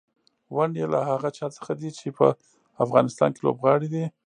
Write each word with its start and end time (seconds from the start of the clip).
ونډې 0.55 0.79
یې 0.81 0.87
له 0.93 0.99
هغه 1.09 1.29
چا 1.37 1.47
څخه 1.57 1.71
دي 1.81 1.89
چې 1.97 2.07
په 2.17 2.27
افغانستان 2.83 3.29
کې 3.35 3.41
لوبغاړي 3.45 3.87
دي. 3.93 4.05